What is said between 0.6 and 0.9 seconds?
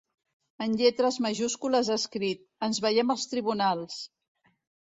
En